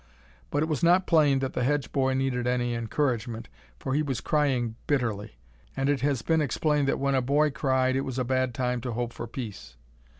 [0.49, 4.19] But it was not plain that the Hedge boy needed any encouragement, for he was
[4.19, 5.35] crying bitterly,
[5.77, 8.81] and it has been explained that when a boy cried it was a bad time
[8.81, 9.77] to hope for peace.